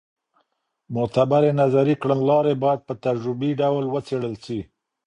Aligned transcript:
معتبرې 0.93 1.51
نظري 1.61 1.95
کړنلارې 2.01 2.53
باید 2.63 2.79
په 2.87 2.93
تجربي 3.05 3.51
ډول 3.61 3.85
وڅېړل 3.93 4.33
سي. 4.45 4.59